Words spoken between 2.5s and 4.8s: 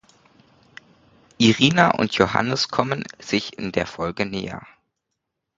kommen sich in der Folge näher.